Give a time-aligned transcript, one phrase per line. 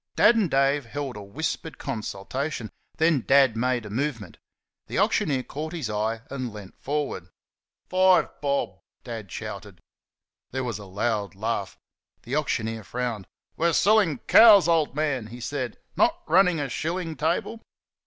[0.15, 4.39] Dad and Dave held a whispered consultation; then Dad made a movement.
[4.87, 7.29] The auctioneer caught his eye and leant forward.
[7.87, 9.79] "FIVE BOB!" Dad shouted.
[10.49, 11.77] There was a loud laugh.
[12.23, 13.27] The auctioneer frowned.
[13.55, 17.61] "We're selling COWS, old man," he said, "not running a shilling table."